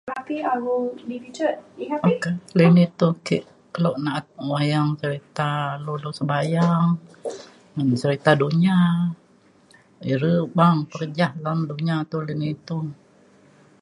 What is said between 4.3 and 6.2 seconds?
wayang cereta dulu